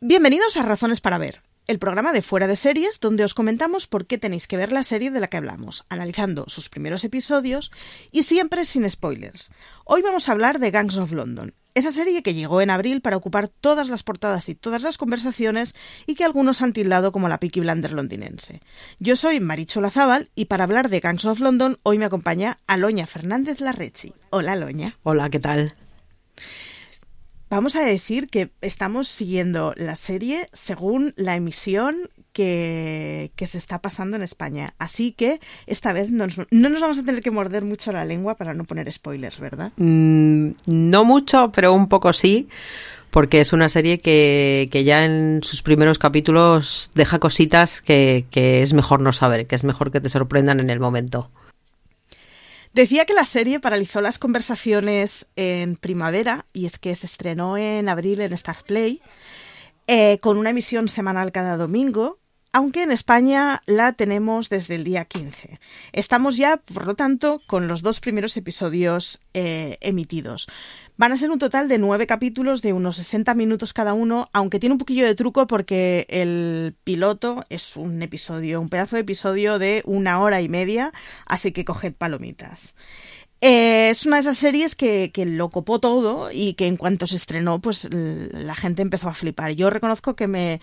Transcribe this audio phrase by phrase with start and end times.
[0.00, 4.06] Bienvenidos a Razones para Ver, el programa de Fuera de Series donde os comentamos por
[4.06, 7.72] qué tenéis que ver la serie de la que hablamos, analizando sus primeros episodios
[8.12, 9.50] y siempre sin spoilers.
[9.84, 13.16] Hoy vamos a hablar de Gangs of London, esa serie que llegó en abril para
[13.16, 15.74] ocupar todas las portadas y todas las conversaciones
[16.06, 18.60] y que algunos han tildado como la Peaky Blander londinense.
[19.00, 23.08] Yo soy Maricho Lazábal y para hablar de Gangs of London hoy me acompaña Aloña
[23.08, 24.14] Fernández Larrechi.
[24.30, 24.96] Hola Aloña.
[25.02, 25.74] Hola, ¿qué tal?
[27.50, 34.16] Vamos a decir que estamos siguiendo la serie según la emisión que, se está pasando
[34.16, 34.74] en España.
[34.78, 38.52] Así que esta vez no nos, vamos a tener que morder mucho la lengua para
[38.52, 39.72] no poner spoilers, ¿verdad?
[39.76, 42.48] Mm, no mucho, pero un poco sí.
[43.10, 49.00] Porque es una serie que, ya en sus primeros capítulos deja cositas que es mejor
[49.00, 51.30] no saber, que es mejor que te sorprendan en el momento.
[52.78, 57.88] Decía que la serie paralizó las conversaciones en primavera y es que se estrenó en
[57.88, 59.02] abril en Star Play
[59.88, 62.20] eh, con una emisión semanal cada domingo
[62.58, 65.60] aunque en España la tenemos desde el día 15.
[65.92, 70.48] Estamos ya, por lo tanto, con los dos primeros episodios eh, emitidos.
[70.96, 74.58] Van a ser un total de nueve capítulos de unos 60 minutos cada uno, aunque
[74.58, 79.60] tiene un poquillo de truco porque el piloto es un episodio, un pedazo de episodio
[79.60, 80.92] de una hora y media,
[81.26, 82.74] así que coged palomitas.
[83.40, 87.06] Eh, es una de esas series que, que, lo copó todo y que en cuanto
[87.06, 89.52] se estrenó, pues la gente empezó a flipar.
[89.52, 90.60] Yo reconozco que me,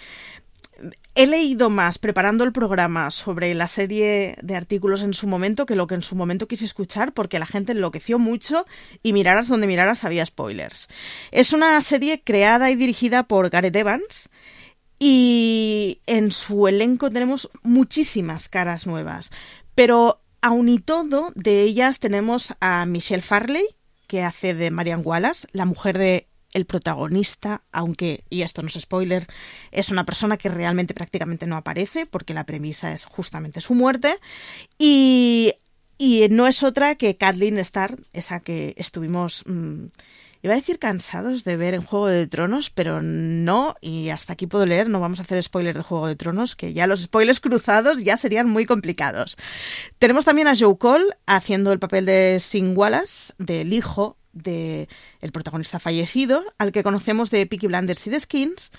[1.18, 5.78] He leído más preparando el programa sobre la serie de artículos en su momento que
[5.78, 8.66] lo que en su momento quise escuchar porque la gente enloqueció mucho
[9.02, 10.90] y miraras donde miraras había spoilers.
[11.32, 14.30] Es una serie creada y dirigida por Gareth Evans
[15.00, 19.32] y en su elenco tenemos muchísimas caras nuevas,
[19.74, 23.66] pero aun y todo de ellas tenemos a Michelle Farley
[24.08, 28.80] que hace de Marian Wallace, la mujer de el protagonista, aunque, y esto no es
[28.80, 29.28] spoiler,
[29.72, 34.18] es una persona que realmente prácticamente no aparece, porque la premisa es justamente su muerte,
[34.80, 35.54] y,
[35.98, 39.44] y no es otra que Kathleen Starr, esa que estuvimos...
[39.46, 39.88] Mm,
[40.44, 44.46] iba a decir cansados de ver en Juego de Tronos, pero no, y hasta aquí
[44.46, 47.40] puedo leer, no vamos a hacer spoilers de Juego de Tronos, que ya los spoilers
[47.40, 49.38] cruzados ya serían muy complicados.
[49.98, 54.88] Tenemos también a Joe Cole haciendo el papel de Sing Wallace, del hijo de
[55.22, 58.72] el protagonista fallecido, al que conocemos de Peaky Blinders y de Skins,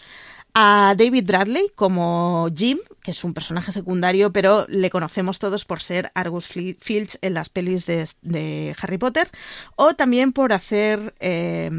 [0.54, 5.80] a David Bradley como Jim, que es un personaje secundario, pero le conocemos todos por
[5.80, 9.30] ser Argus Filch en las pelis de, Harry Potter,
[9.74, 11.70] o también por hacer eh,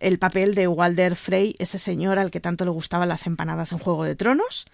[0.00, 3.78] el papel de Walder Frey, ese señor al que tanto le gustaban las empanadas en
[3.78, 4.66] Juego de Tronos.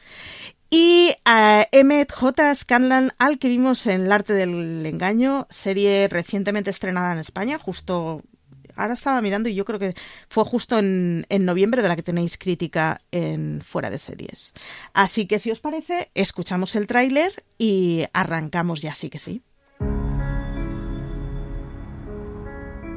[0.70, 2.54] Y a Emmett J.
[2.54, 8.22] Scanlan, al que vimos en El arte del engaño, serie recientemente estrenada en España, justo
[8.76, 9.94] ahora estaba mirando y yo creo que
[10.28, 14.54] fue justo en, en, noviembre de la que tenéis crítica en Fuera de Series.
[14.94, 19.42] Así que si os parece, escuchamos el tráiler y arrancamos ya, sí que sí.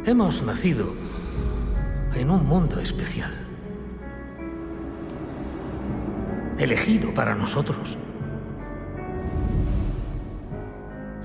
[0.05, 0.94] Hemos nacido
[2.16, 3.31] en un mundo especial.
[6.57, 7.97] Elegido para nosotros.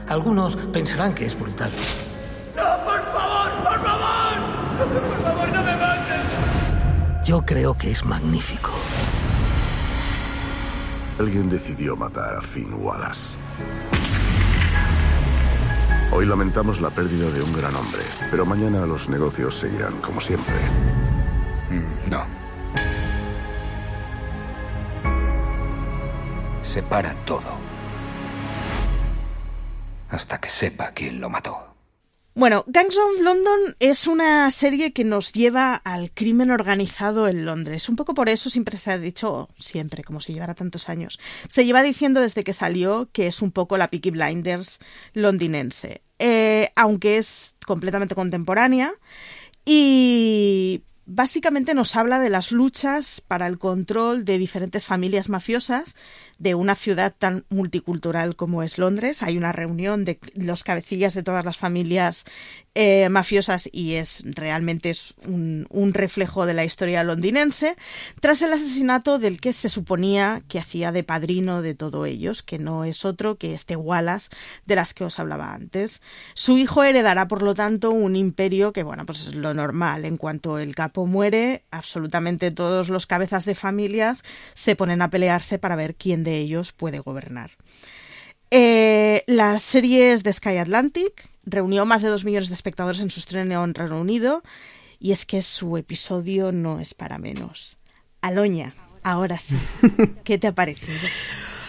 [0.08, 1.70] Algunos pensarán que es brutal.
[2.56, 4.38] ¡No, por favor, por favor!
[4.78, 7.22] ¡Por favor, no me maten!
[7.24, 8.72] Yo creo que es magnífico.
[11.18, 13.36] Alguien decidió matar a Finn Wallace.
[16.10, 20.54] Hoy lamentamos la pérdida de un gran hombre, pero mañana los negocios seguirán como siempre.
[21.70, 22.26] Mm, no.
[26.62, 27.58] Separa todo.
[30.08, 31.67] Hasta que sepa quién lo mató.
[32.38, 37.88] Bueno, Gangs of London es una serie que nos lleva al crimen organizado en Londres.
[37.88, 41.64] Un poco por eso siempre se ha dicho, siempre, como si llevara tantos años, se
[41.64, 44.78] lleva diciendo desde que salió que es un poco la Peaky Blinders
[45.14, 46.02] londinense.
[46.20, 48.92] Eh, aunque es completamente contemporánea.
[49.64, 55.96] Y básicamente nos habla de las luchas para el control de diferentes familias mafiosas
[56.38, 59.22] de una ciudad tan multicultural como es Londres.
[59.22, 62.24] Hay una reunión de los cabecillas de todas las familias
[62.80, 67.74] eh, mafiosas y es realmente es un, un, reflejo de la historia londinense,
[68.20, 72.60] tras el asesinato del que se suponía que hacía de padrino de todo ellos, que
[72.60, 74.28] no es otro que este Wallace
[74.64, 76.02] de las que os hablaba antes.
[76.34, 80.04] Su hijo heredará, por lo tanto, un imperio que, bueno, pues es lo normal.
[80.04, 84.22] En cuanto el capo muere, absolutamente todos los cabezas de familias
[84.54, 87.50] se ponen a pelearse para ver quién de ellos puede gobernar.
[88.50, 93.20] Eh, las series de Sky Atlantic reunió más de dos millones de espectadores en su
[93.20, 94.42] estreno en Reino Unido
[94.98, 97.78] y es que su episodio no es para menos.
[98.20, 99.56] Aloña, Ahora sí.
[100.24, 100.98] ¿Qué te ha parecido?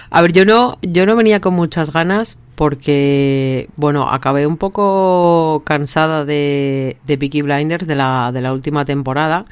[0.09, 5.63] A ver, yo no, yo no venía con muchas ganas porque, bueno, acabé un poco
[5.65, 9.45] cansada de, de Peaky Blinders de la, de la última temporada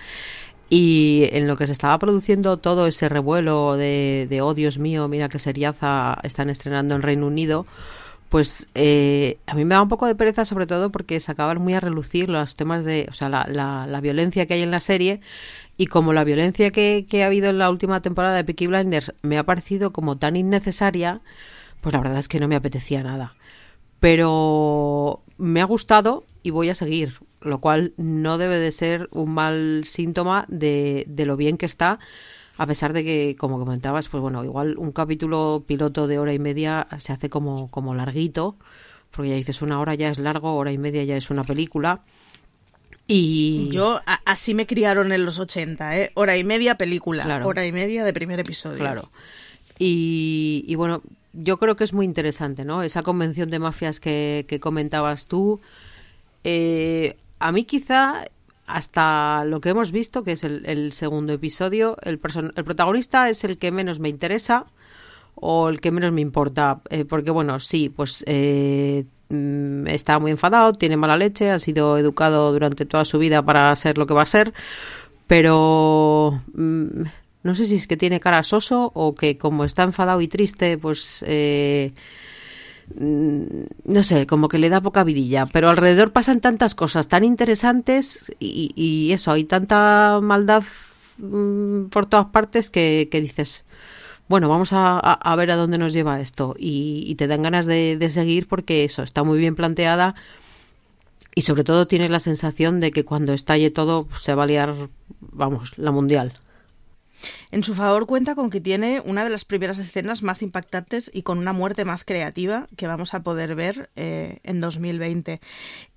[0.70, 5.08] y en lo que se estaba produciendo todo ese revuelo de, de oh Dios mío,
[5.08, 7.66] mira que seriaza están estrenando en Reino Unido,
[8.30, 11.62] pues eh, a mí me da un poco de pereza sobre todo porque se acaban
[11.62, 14.72] muy a relucir los temas de, o sea, la, la, la violencia que hay en
[14.72, 15.22] la serie
[15.78, 19.14] y como la violencia que, que, ha habido en la última temporada de Peaky Blinders
[19.22, 21.22] me ha parecido como tan innecesaria,
[21.80, 23.36] pues la verdad es que no me apetecía nada.
[24.00, 29.34] Pero me ha gustado y voy a seguir, lo cual no debe de ser un
[29.34, 32.00] mal síntoma de, de lo bien que está,
[32.58, 36.40] a pesar de que, como comentabas, pues bueno, igual un capítulo piloto de hora y
[36.40, 38.56] media se hace como, como larguito,
[39.12, 42.02] porque ya dices una hora ya es largo, hora y media ya es una película.
[43.10, 46.12] Y yo a, así me criaron en los 80, ¿eh?
[46.16, 47.48] Hora y media película, Claro.
[47.48, 48.80] hora y media de primer episodio.
[48.80, 49.12] Claro.
[49.80, 51.02] Y, y bueno,
[51.34, 52.84] yo creo que es muy interesante, ¿no?
[52.84, 55.62] Esa convención de mafias que, que comentabas tú.
[56.44, 58.26] Eh, a mí quizá
[58.66, 62.20] hasta lo que hemos visto, que es el, segundo episodio, el,
[62.56, 64.66] el protagonista es el que menos me interesa
[65.36, 66.82] o el que menos me importa.
[66.90, 71.98] Eh, porque bueno, sí, pues eh, mm, está muy enfadado, tiene mala leche, ha sido
[71.98, 74.54] educado durante toda su vida para ser lo que va a ser,
[75.28, 77.04] pero mm,
[77.44, 80.78] no sé si es que tiene cara soso o que como está enfadado y triste,
[80.78, 81.94] pues eh,
[82.96, 88.32] no sé, como que le da poca vidilla, pero alrededor pasan tantas cosas tan interesantes
[88.40, 90.64] y, y eso, hay tanta maldad
[91.18, 93.66] mm, por todas partes que, que dices,
[94.30, 97.44] bueno, vamos a, a- a ver a dónde nos lleva esto y, y te dan
[97.44, 100.16] ganas de, de seguir porque eso está muy bien planteada
[101.36, 104.90] y sobre todo tienes la sensación de que cuando estalle todo se va a liar,
[105.20, 106.34] vamos, la mundial.
[107.52, 111.24] En su favor cuenta con que tiene una de las primeras escenas más impactantes y
[111.24, 115.40] con una muerte más creativa que vamos a poder ver eh, en 2020.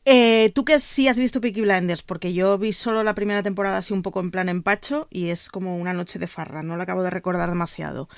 [0.06, 3.78] Eh, Tú que sí has visto Peaky Blinders, porque yo vi solo la primera temporada
[3.78, 6.84] así un poco en plan empacho y es como una noche de farra, no la
[6.84, 8.08] acabo de recordar demasiado.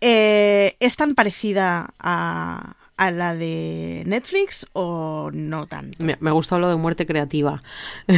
[0.00, 6.04] Eh, ¿Es tan parecida a, a la de Netflix o no tanto?
[6.04, 7.62] Me, me gusta lo de muerte creativa.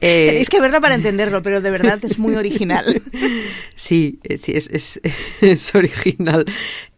[0.00, 3.02] Eh, Tenéis que verla para entenderlo, pero de verdad es muy original.
[3.74, 5.00] Sí, eh, sí, es, es,
[5.40, 6.44] es original.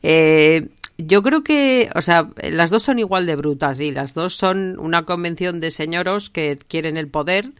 [0.02, 0.68] Eh,
[0.98, 4.78] yo creo que, o sea, las dos son igual de brutas y las dos son
[4.78, 7.52] una convención de señoros que quieren el poder.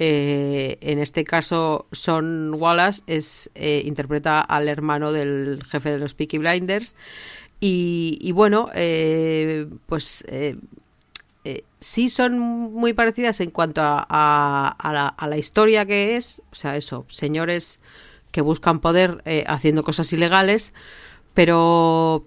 [0.00, 6.14] Eh, en este caso, Son Wallace es, eh, interpreta al hermano del jefe de los
[6.14, 6.94] Peaky Blinders.
[7.60, 10.24] Y, y bueno, eh, pues
[11.44, 16.16] eh, sí son muy parecidas en cuanto a, a- a la, a la historia que
[16.16, 17.80] es, o sea, eso, señores
[18.30, 20.72] que buscan poder eh, haciendo cosas ilegales,
[21.34, 22.26] pero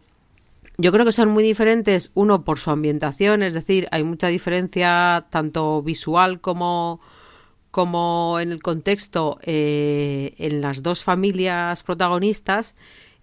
[0.78, 5.28] yo creo que son muy diferentes, uno por su ambientación, es decir, hay mucha diferencia
[5.30, 7.00] tanto visual como,
[7.70, 12.76] como en el contexto eh, en las dos familias protagonistas.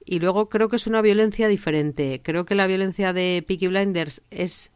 [0.04, 2.20] Y luego creo que es una violencia diferente.
[2.22, 4.70] Creo que la violencia de Peaky Blinders es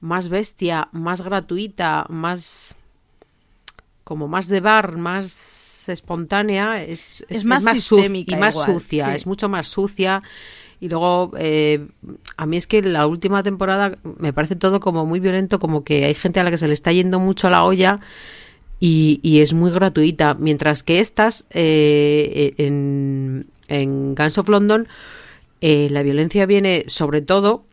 [0.00, 2.74] más bestia, más gratuita, más
[4.04, 9.08] como más de bar, más espontánea, es, Es más su- sistémica y más igual, sucia,
[9.10, 9.14] sí.
[9.16, 10.22] es mucho más sucia.
[10.80, 11.88] Y luego, eh,
[12.38, 16.04] a mí es que la última temporada me parece todo como muy violento, como que
[16.06, 18.00] hay gente a la que se le está yendo mucho la olla
[18.80, 20.34] y, y es muy gratuita.
[20.34, 24.88] Mientras que estas, eh, en, en Guns of London,
[25.60, 27.64] eh, la violencia viene sobre todo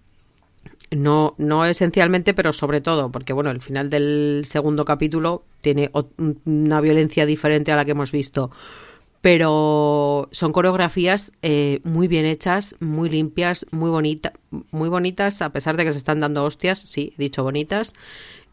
[0.91, 5.91] no, no esencialmente, pero sobre todo, porque bueno, el final del segundo capítulo tiene
[6.45, 8.51] una violencia diferente a la que hemos visto.
[9.21, 14.33] Pero son coreografías eh, muy bien hechas, muy limpias, muy bonita,
[14.71, 17.93] muy bonitas, a pesar de que se están dando hostias, sí, he dicho bonitas,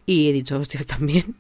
[0.07, 1.37] y he dicho hostias también.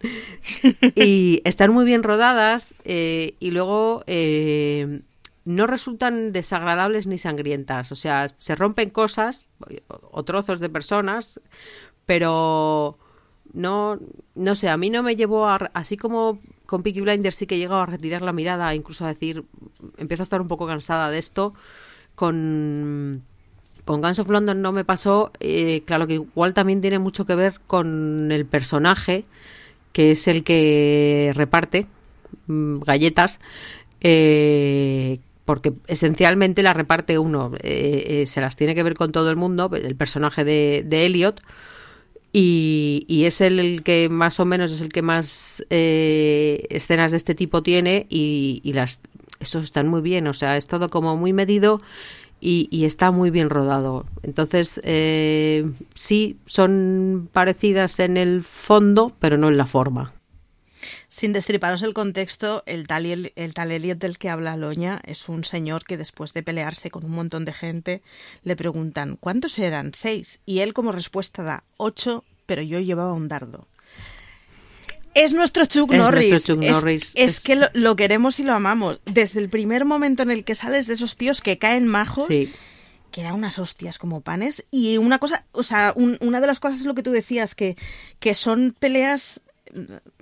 [0.94, 5.00] y están muy bien rodadas, eh, y luego eh,
[5.44, 7.92] no resultan desagradables ni sangrientas.
[7.92, 9.48] O sea, se rompen cosas
[9.88, 11.40] o trozos de personas,
[12.06, 12.98] pero
[13.52, 13.98] no,
[14.34, 17.56] no sé, a mí no me llevó a, así como con Peaky Blinders sí que
[17.56, 19.44] he llegado a retirar la mirada, incluso a decir,
[19.98, 21.54] empiezo a estar un poco cansada de esto,
[22.14, 23.22] con,
[23.84, 27.34] con Guns of London no me pasó, eh, claro que igual también tiene mucho que
[27.34, 29.24] ver con el personaje,
[29.92, 31.86] que es el que reparte
[32.46, 33.40] mm, galletas,
[34.00, 39.30] eh, porque esencialmente la reparte uno, eh, eh, se las tiene que ver con todo
[39.30, 41.42] el mundo, el personaje de, Elliot,
[42.32, 47.18] Y, es el, el que más o menos es el que más eh, escenas de
[47.18, 49.00] este tipo tiene y, y las
[49.40, 51.80] eso están muy bien, o sea, es todo como muy medido
[52.40, 54.06] y, y está muy bien rodado.
[54.22, 60.13] Entonces, eh, sí, son parecidas en el fondo, pero no en la forma.
[61.08, 65.28] Sin destriparos el contexto, el tal, el, el tal Elliot del que habla Loña es
[65.28, 68.02] un señor que después de pelearse con un montón de gente
[68.42, 69.92] le preguntan ¿cuántos eran?
[69.94, 70.40] Seis.
[70.46, 73.66] Y él como respuesta da ocho, pero yo llevaba un dardo.
[75.14, 76.30] Es nuestro Chuck Es Norris.
[76.30, 77.02] nuestro Chuck Es- Norris.
[77.14, 78.98] Es, Es- que lo, lo queremos y lo amamos.
[79.04, 82.52] Desde el primer momento en el que sales de esos tíos que caen majos, Sí.
[83.12, 84.66] que da unas hostias como panes.
[84.72, 87.54] Y una cosa, o sea, un- una de las cosas es lo que tú decías,
[87.54, 87.76] que,
[88.18, 89.40] que son peleas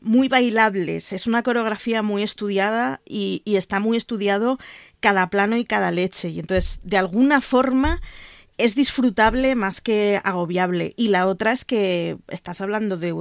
[0.01, 1.13] muy bailables.
[1.13, 4.59] Es una coreografía muy estudiada y, está muy estudiado
[5.01, 6.29] cada plano y cada leche.
[6.31, 8.01] Y entonces, de alguna forma,
[8.59, 10.95] es disfrutable más que agobiable.
[10.97, 13.13] Y la otra es que estás hablando de,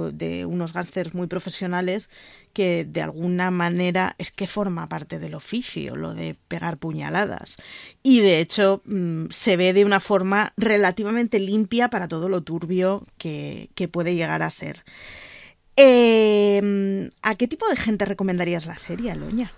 [0.44, 2.10] unos gángsters muy profesionales
[2.52, 7.56] que de alguna manera es que forma parte del oficio, lo de pegar puñaladas.
[8.02, 13.06] Y de hecho mm, se ve de una forma relativamente limpia para todo lo turbio
[13.16, 14.84] que puede llegar a ser.
[15.76, 19.52] Eh, ¿A qué tipo de gente recomendarías la serie, Loña?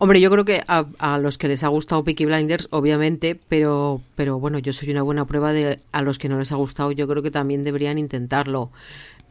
[0.00, 4.00] Hombre, yo creo que a, a los que les ha gustado Peaky Blinders, obviamente, pero,
[4.14, 6.92] pero bueno, yo soy una buena prueba de a los que no les ha gustado,
[6.92, 8.70] yo creo que también deberían intentarlo.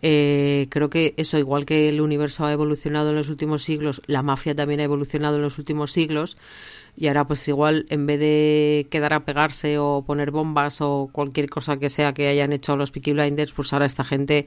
[0.01, 4.21] Eh, creo que eso, igual que el universo ha evolucionado en los últimos siglos, la
[4.21, 6.37] mafia también ha evolucionado en los últimos siglos,
[6.97, 11.49] y ahora pues igual en vez de quedar a pegarse o poner bombas o cualquier
[11.49, 14.45] cosa que sea que hayan hecho los Peaky Blinders, pues ahora esta gente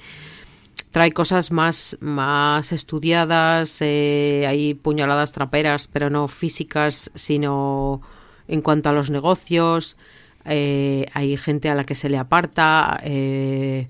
[0.90, 8.00] trae cosas más, más estudiadas, eh, hay puñaladas traperas, pero no físicas, sino
[8.48, 9.96] en cuanto a los negocios,
[10.44, 13.88] eh, hay gente a la que se le aparta, eh,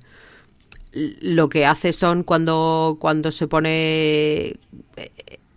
[0.92, 4.57] lo que hace son cuando, cuando se pone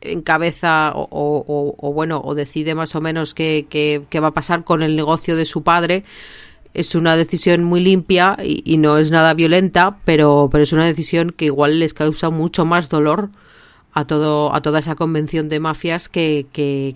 [0.02, 4.34] en cabeza o, o- bueno o decide más o menos qué, qué- qué va a
[4.34, 6.04] pasar con el negocio de su padre
[6.74, 10.86] es una decisión muy limpia y, y no es nada violenta pero pero es una
[10.86, 13.30] decisión que igual les causa mucho más dolor
[13.94, 16.48] a todo a toda esa convención de mafias que,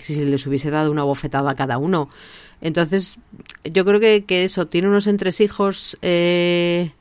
[0.02, 2.10] si se les hubiese dado una bofetada a cada uno
[2.62, 3.20] entonces
[3.64, 6.92] yo creo que, que eso tiene unos entresijos eh,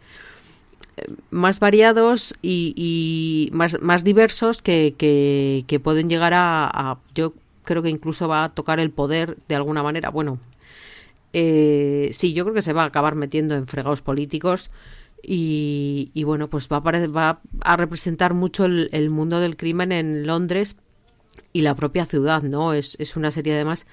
[1.30, 8.28] más variados y, más, más diversos que, que, pueden llegar a- Yo creo que incluso
[8.28, 10.10] va a tocar el poder de alguna manera.
[10.10, 10.38] Bueno,
[11.32, 14.70] eh, sí, yo creo que se va a acabar metiendo en fregados políticos
[15.22, 20.76] y, bueno, pues va a, va a representar mucho el, mundo del crimen en Londres
[21.52, 22.72] y la propia ciudad, ¿no?
[22.72, 23.86] Es, una serie además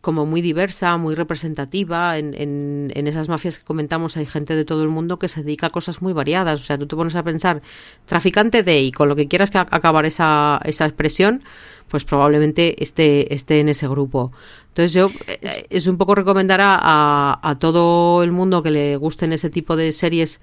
[0.00, 2.16] como muy diversa, muy representativa.
[2.18, 5.66] En, en, esas mafias que comentamos hay gente de todo el mundo que se dedica
[5.66, 6.60] a cosas muy variadas.
[6.60, 7.60] O sea, tú te pones a pensar,
[8.04, 11.42] traficante de, y con lo que quieras que acabar esa, esa expresión,
[11.88, 14.32] pues probablemente esté, esté en ese grupo.
[14.68, 18.96] Entonces yo, eh, es un poco recomendar a, a, a todo el mundo que le
[18.96, 20.40] gusten ese tipo de series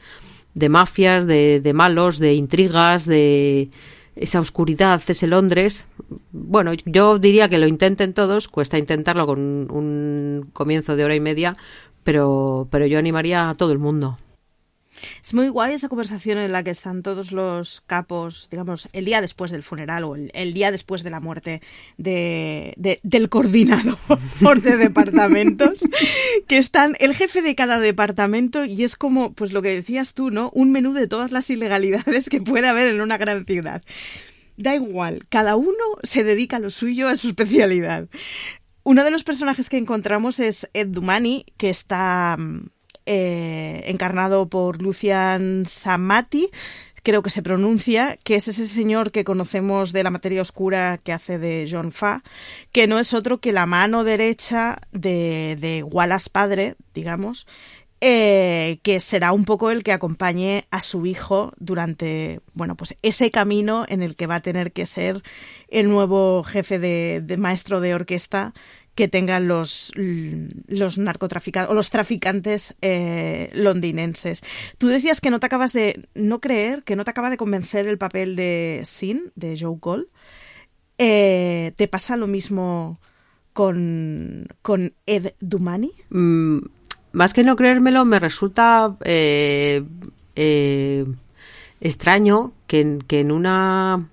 [0.54, 3.70] de mafias, de, de malos, de intrigas, de
[4.16, 5.88] esa oscuridad, ese Londres.
[6.32, 11.16] Bueno, yo diría que lo intenten todos, cuesta intentarlo con un, un comienzo de hora
[11.16, 11.58] y media,
[12.04, 14.18] pero, pero yo animaría a todo el mundo.
[15.24, 19.22] Es muy guay esa conversación en la que están todos los capos, digamos, el día
[19.22, 21.62] después del funeral o el, día después de la muerte
[21.98, 23.98] de- del coordinador
[24.62, 25.82] de departamentos,
[26.48, 30.32] que están el jefe de cada departamento y es como, pues lo que decías tú,
[30.32, 30.52] ¿no?
[30.54, 33.82] Un menú de todas las ilegalidades que puede haber en una gran ciudad.
[34.58, 38.08] Da igual, cada uno se dedica a lo suyo, a su especialidad.
[38.84, 42.68] Uno de los personajes que encontramos es Ed Dumani, que está mm,
[43.06, 46.50] eh, encarnado por Lucian Samati,
[47.06, 51.14] creo que se pronuncia, que es ese señor que conocemos de la materia oscura que
[51.14, 52.24] hace de John Fa,
[52.72, 57.46] que no es otro que la mano derecha de, de Wallace padre, digamos,
[58.02, 63.32] eh, que será un poco el que acompañe a su hijo durante, bueno, pues ese
[63.32, 65.22] camino en el que va a tener que ser
[65.70, 68.54] el nuevo jefe de, de maestro de orquesta
[68.96, 74.42] que tengan los, los narcotraficantes o los traficantes eh, londinenses.
[74.78, 77.88] Tú decías que no te acabas de no creer, que no te acaba de convencer
[77.88, 80.06] el papel de Sin, de Joe Cole.
[80.98, 82.98] Eh, ¿Te pasa lo mismo
[83.52, 85.92] con, con Ed Dumani?
[86.10, 86.60] Mm,
[87.12, 89.84] más que no creérmelo, me resulta eh,
[91.82, 94.10] extraño que, que en una...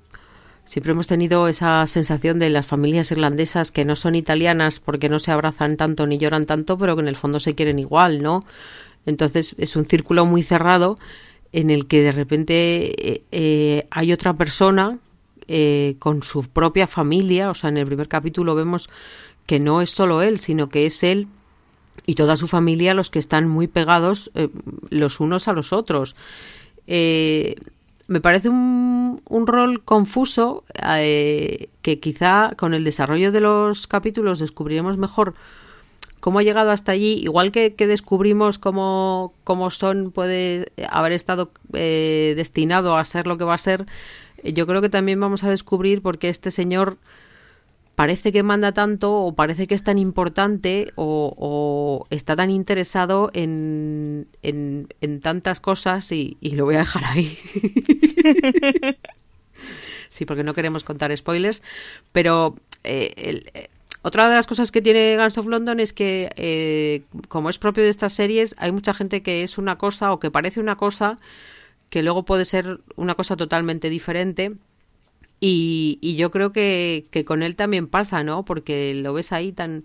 [0.73, 5.19] Siempre hemos tenido esa sensación de las familias irlandesas que no son italianas porque no
[5.19, 8.47] se abrazan tanto ni lloran tanto, pero que en el fondo se quieren igual, ¿no?
[9.05, 10.97] Entonces es un círculo muy cerrado
[11.53, 14.99] en el que de repente eh, eh, hay otra persona
[15.47, 18.89] eh, con su propia familia, o sea, en el primer capítulo vemos
[19.45, 21.29] que no es solo él, sino que es él
[22.07, 24.31] y toda su familia los que están muy pegados
[24.89, 26.17] los unos a los otros.
[28.13, 34.39] Me parece un, un rol confuso eh, que quizá con el desarrollo de los capítulos
[34.39, 35.33] descubriremos mejor
[36.21, 41.53] cómo ha llegado hasta allí, igual que, que descubrimos cómo, cómo Son puede haber estado
[41.73, 43.87] eh, destinado a ser lo que va a ser,
[44.43, 46.99] eh, yo creo que también vamos a descubrir por qué este señor
[48.03, 54.27] parece que manda tanto o parece que es tan importante o, está tan interesado en,
[54.43, 57.39] en, tantas cosas y, lo voy a dejar ahí.
[60.09, 61.63] sí, porque no queremos contar spoilers,
[62.11, 63.69] pero eh, eh,
[64.03, 67.85] otra de las cosas que tiene Guns of London es que, eh, como es propio
[67.85, 71.19] de estas series, hay mucha gente que es una cosa o que parece una cosa
[71.89, 74.57] que luego puede ser una cosa totalmente diferente.
[75.45, 78.45] Y, y yo creo que, que con él también pasa, ¿no?
[78.45, 79.85] Porque lo ves ahí tan...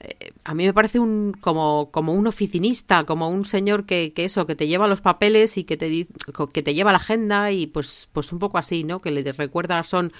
[0.00, 4.24] eh, a mí me parece un como, como un oficinista, como un señor que, que
[4.24, 6.06] eso, que te lleva los papeles y que te,
[6.52, 9.00] que te lleva la agenda y pues, pues un poco así, ¿no?
[9.00, 10.12] Que le recuerda a Son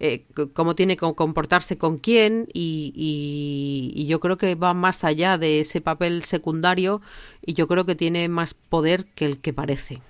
[0.00, 5.04] eh, cómo tiene que comportarse con quién y, y- y yo creo que va más
[5.04, 7.02] allá de ese papel secundario
[7.44, 10.00] y yo creo que tiene más poder que el que parece.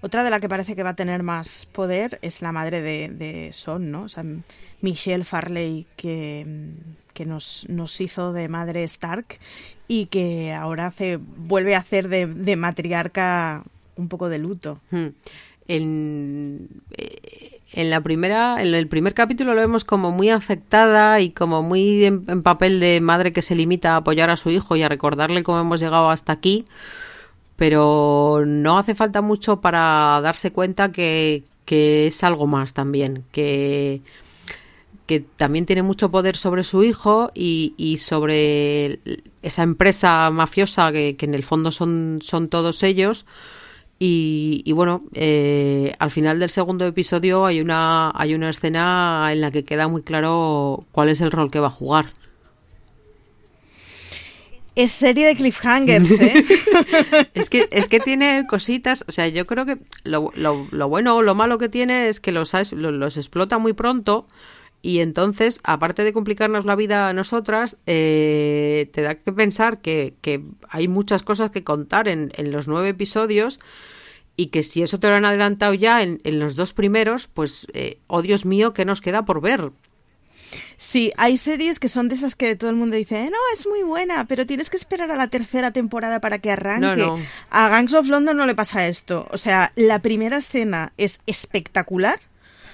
[0.00, 3.50] Otra de la que parece que va a tener más poder es la madre de,
[3.52, 4.02] Son, ¿no?
[4.02, 4.24] O sea,
[4.80, 6.74] Michelle Farley, que,
[7.14, 9.38] que nos, nos hizo de madre Stark
[9.88, 13.62] y que ahora hace, vuelve a hacer de, de matriarca
[13.96, 14.80] un poco de luto.
[14.90, 15.08] Hmm.
[15.68, 21.30] En, eh, en la primera, en el primer capítulo lo vemos como muy afectada y
[21.30, 24.76] como muy en, en papel de madre que se limita a apoyar a su hijo
[24.76, 26.64] y a recordarle cómo hemos llegado hasta aquí,
[27.62, 34.02] pero no hace falta mucho para darse cuenta que, es algo más también, que,
[35.36, 38.98] también tiene mucho poder sobre su hijo y, sobre
[39.42, 42.18] esa empresa mafiosa que, en el fondo son,
[42.50, 43.26] todos ellos.
[44.00, 49.40] Y, y bueno, eh, al final del segundo episodio hay una, hay una escena en
[49.40, 52.06] la que queda muy claro cuál es el rol que va a jugar.
[54.74, 56.44] Es serie de cliffhangers, ¿eh?
[57.34, 61.16] Es que, es que tiene cositas, o sea, yo creo que lo, lo, lo bueno
[61.16, 64.26] o lo malo que tiene es que los, los explota muy pronto
[64.82, 70.14] y entonces, aparte de complicarnos la vida a nosotras, eh, te da que pensar que,
[70.20, 73.60] que hay muchas cosas que contar en, en los nueve episodios
[74.36, 77.68] y que si eso te lo han adelantado ya en, en los dos primeros, pues,
[77.74, 79.70] eh, oh Dios mío, ¿qué nos queda por ver?
[80.76, 83.66] Sí, hay series que son de esas que todo el mundo dice, "Eh, no, es
[83.66, 87.00] muy buena, pero tienes que esperar a la tercera temporada para que arranque.
[87.00, 87.22] No, no.
[87.50, 89.26] A Gangs of London no le pasa esto.
[89.30, 92.20] O sea, la primera escena es espectacular.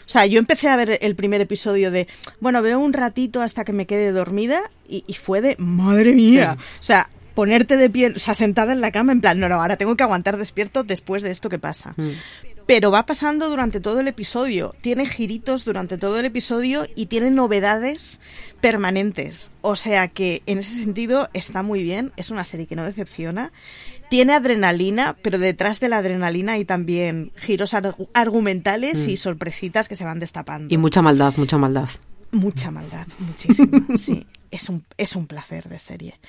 [0.07, 2.09] O sea, yo empecé a ver el primer episodio de,
[2.41, 6.57] bueno, veo un ratito hasta que me quede dormida y, y fue de, madre mía.
[6.81, 9.61] O sea, ponerte de pie, o sea, sentada en la cama en plan, no, no,
[9.61, 11.95] ahora tengo que aguantar despierto después de esto que pasa.
[12.69, 17.31] Pero va pasando durante todo el episodio, tiene giritos durante todo el episodio y tiene
[17.31, 18.21] novedades
[18.61, 19.51] permanentes.
[19.63, 23.53] O sea que en ese sentido está muy bien, es una serie que no decepciona.
[24.11, 29.97] Tiene adrenalina, pero detrás de la adrenalina hay también giros argu- argumentales y sorpresitas que
[29.97, 30.73] se van destapando.
[30.73, 31.89] Y mucha maldad, mucha maldad.
[32.31, 33.87] Mucha maldad, muchísima.
[33.97, 36.21] Sí, es un, es un placer de serie.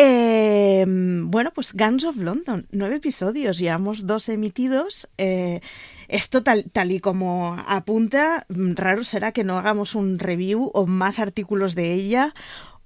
[0.00, 5.08] Eh, bueno, pues Guns of London, nueve episodios, llevamos dos emitidos.
[5.18, 5.60] Eh,
[6.06, 11.18] esto tal, y como apunta, mm, raro será que no hagamos un review o más
[11.18, 12.32] artículos de ella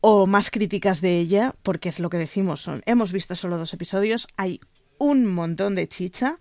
[0.01, 3.75] o más críticas de ella, porque es lo que decimos, son, hemos visto solo dos
[3.75, 4.59] episodios, hay
[4.97, 6.39] un montón de chicha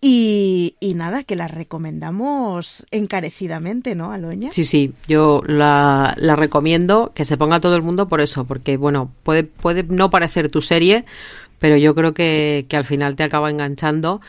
[0.00, 4.52] y, y nada, que la recomendamos encarecidamente, ¿no, Aloña?
[4.52, 8.76] Sí, sí, yo la, la recomiendo que se ponga todo el mundo por eso, porque
[8.76, 11.04] bueno, puede, puede no parecer tu serie,
[11.58, 14.20] pero yo creo que, que al final te acaba enganchando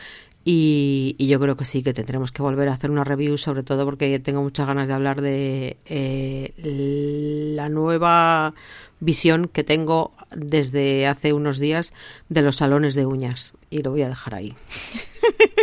[0.44, 3.62] y, y yo creo que sí, que tendremos que volver a hacer una review, sobre
[3.62, 6.52] todo porque tengo muchas ganas de hablar de eh,
[7.54, 8.54] la nueva
[8.98, 11.92] visión que tengo desde hace unos días
[12.28, 14.54] de los salones de uñas y lo voy a dejar ahí.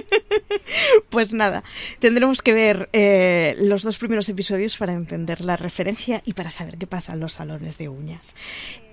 [1.09, 1.63] Pues nada,
[1.99, 6.77] tendremos que ver eh, los dos primeros episodios para entender la referencia y para saber
[6.77, 8.35] qué pasa en los salones de uñas.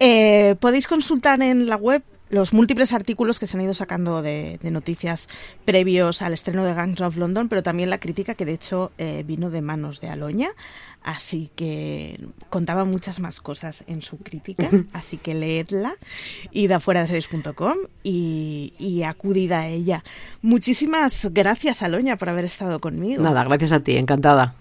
[0.00, 2.03] Eh, podéis consultar en la web
[2.35, 5.29] los múltiples artículos que se han ido sacando de, de noticias
[5.64, 9.23] previos al estreno de Gangs of London, pero también la crítica que de hecho eh,
[9.25, 10.51] vino de manos de Aloña,
[11.05, 12.18] así que
[12.51, 15.94] contaba muchas más cosas en su crítica, así que leedla,
[16.51, 20.03] id a fuera de series.com y, y acudid a ella.
[20.42, 23.23] Muchísimas gracias Aloña por haber estado conmigo.
[23.23, 24.57] Nada, gracias a ti, encantada.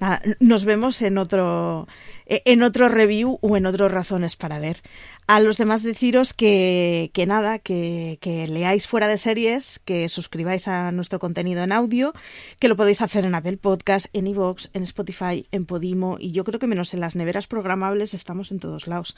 [0.00, 1.86] Nada, nos vemos en otro
[2.30, 4.82] en otro review o en otros razones para ver.
[5.26, 10.68] A los demás deciros que, que nada, que, que, leáis fuera de series, que suscribáis
[10.68, 12.12] a nuestro contenido en audio,
[12.58, 16.44] que lo podéis hacer en Apple Podcast, en iVoox, en Spotify, en Podimo y yo
[16.44, 19.16] creo que menos en las neveras programables estamos en todos lados.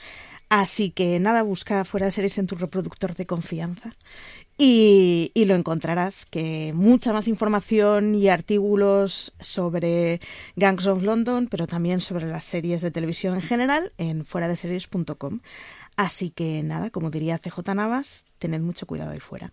[0.49, 3.97] Así que nada, busca fuera de series en tu reproductor de confianza
[4.59, 10.21] y, y, lo encontrarás, que mucha más información y artículos sobre
[10.57, 14.55] Gangs of London, pero también sobre las series de televisión en general en fuera de
[14.55, 15.41] series.com.
[15.97, 19.53] Así que nada, como diría CJ Navas, tened mucho cuidado ahí fuera.